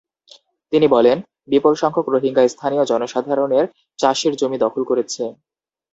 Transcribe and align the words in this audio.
তিনি 0.73 0.87
বলেন, 0.87 1.17
বিপুলসংখ্যক 1.47 2.07
রোহিঙ্গা 2.09 2.43
স্থানীয় 2.47 2.83
জনসাধারণের 2.85 3.65
চাষের 3.99 4.33
জমি 4.35 4.57
দখল 4.63 4.81
করেছে। 4.83 5.23